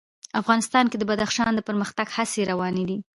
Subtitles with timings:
[0.41, 2.97] افغانستان کې د بدخشان د پرمختګ هڅې روانې دي.